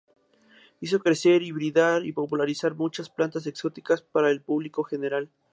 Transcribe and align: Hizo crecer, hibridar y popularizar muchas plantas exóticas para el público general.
Hizo 0.79 0.97
crecer, 0.99 1.43
hibridar 1.43 2.07
y 2.07 2.11
popularizar 2.11 2.73
muchas 2.73 3.07
plantas 3.11 3.45
exóticas 3.45 4.01
para 4.01 4.31
el 4.31 4.41
público 4.41 4.83
general. 4.83 5.29